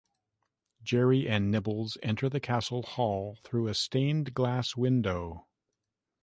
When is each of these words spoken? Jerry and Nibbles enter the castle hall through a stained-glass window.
Jerry 0.81 1.29
and 1.29 1.51
Nibbles 1.51 1.95
enter 2.01 2.27
the 2.27 2.39
castle 2.39 2.81
hall 2.81 3.37
through 3.43 3.67
a 3.67 3.75
stained-glass 3.75 4.75
window. 4.75 5.45